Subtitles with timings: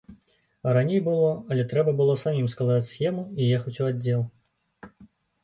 [0.69, 4.27] А раней было, але трэба было самім складаць схему і ехаць у аддзел.